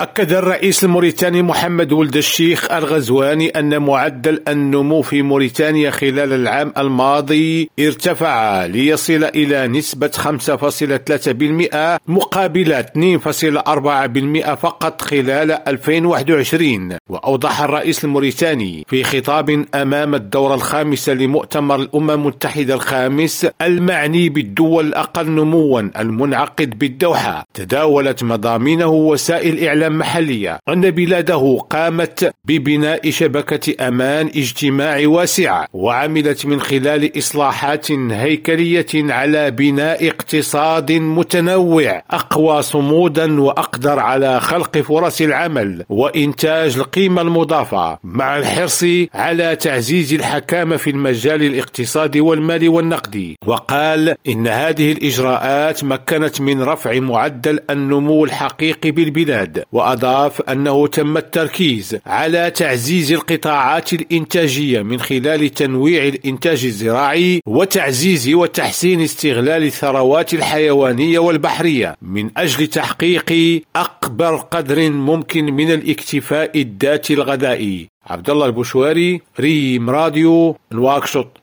a 0.00 0.06
أكد 0.20 0.32
الرئيس 0.32 0.84
الموريتاني 0.84 1.42
محمد 1.42 1.92
ولد 1.92 2.16
الشيخ 2.16 2.72
الغزواني 2.72 3.48
أن 3.48 3.82
معدل 3.82 4.42
النمو 4.48 5.02
في 5.02 5.22
موريتانيا 5.22 5.90
خلال 5.90 6.32
العام 6.32 6.72
الماضي 6.78 7.70
ارتفع 7.80 8.66
ليصل 8.66 9.24
إلى 9.24 9.68
نسبة 9.68 10.08
5.3% 10.08 12.00
مقابل 12.08 12.84
2.4% 14.44 14.54
فقط 14.54 15.02
خلال 15.02 15.68
2021 15.68 16.96
وأوضح 17.08 17.60
الرئيس 17.62 18.04
الموريتاني 18.04 18.84
في 18.88 19.04
خطاب 19.04 19.64
أمام 19.74 20.14
الدورة 20.14 20.54
الخامسة 20.54 21.12
لمؤتمر 21.14 21.76
الأمم 21.76 22.10
المتحدة 22.10 22.74
الخامس 22.74 23.46
المعني 23.62 24.28
بالدول 24.28 24.86
الأقل 24.86 25.30
نموا 25.30 25.80
المنعقد 25.80 26.78
بالدوحة. 26.78 27.44
تداولت 27.54 28.22
مضامينه 28.22 28.86
وسائل 28.86 29.64
إعلام 29.64 29.98
أن 30.68 30.90
بلاده 30.90 31.58
قامت 31.70 32.32
ببناء 32.44 33.10
شبكة 33.10 33.88
أمان 33.88 34.26
اجتماعي 34.26 35.06
واسعة 35.06 35.66
وعملت 35.72 36.46
من 36.46 36.60
خلال 36.60 37.18
إصلاحات 37.18 37.92
هيكلية 37.92 38.86
على 38.94 39.50
بناء 39.50 40.08
اقتصاد 40.08 40.92
متنوع 40.92 42.02
أقوى 42.10 42.62
صمودا 42.62 43.40
وأقدر 43.40 43.98
على 43.98 44.40
خلق 44.40 44.78
فرص 44.78 45.20
العمل 45.20 45.84
وإنتاج 45.88 46.76
القيمة 46.76 47.22
المضافة. 47.22 47.98
مع 48.04 48.38
الحرص 48.38 48.84
على 49.14 49.56
تعزيز 49.56 50.14
الحكامة 50.14 50.76
في 50.76 50.90
المجال 50.90 51.42
الاقتصادي 51.42 52.20
والمالي 52.20 52.68
والنقدي 52.68 53.38
وقال 53.46 54.14
إن 54.28 54.46
هذه 54.46 54.92
الإجراءات 54.92 55.84
مكنت 55.84 56.40
من 56.40 56.62
رفع 56.62 57.00
معدل 57.00 57.60
النمو 57.70 58.24
الحقيقي 58.24 58.90
بالبلاد 58.90 59.64
وأضاف 59.90 60.40
أنه 60.40 60.86
تم 60.86 61.16
التركيز 61.16 61.96
على 62.06 62.50
تعزيز 62.50 63.12
القطاعات 63.12 63.92
الإنتاجية 63.92 64.82
من 64.82 65.00
خلال 65.00 65.48
تنويع 65.54 66.04
الإنتاج 66.04 66.64
الزراعي 66.64 67.40
وتعزيز 67.46 68.28
وتحسين 68.34 69.00
استغلال 69.00 69.62
الثروات 69.64 70.34
الحيوانية 70.34 71.18
والبحرية 71.18 71.96
من 72.02 72.30
أجل 72.36 72.66
تحقيق 72.66 73.62
أكبر 73.76 74.36
قدر 74.36 74.90
ممكن 74.90 75.44
من 75.44 75.70
الاكتفاء 75.72 76.60
الذاتي 76.60 77.14
الغذائي. 77.14 77.88
عبد 78.06 78.30
الله 78.30 78.46
البشواري 78.46 79.20
ريم 79.40 79.90
راديو 79.90 80.56
نواكشوط. 80.72 81.39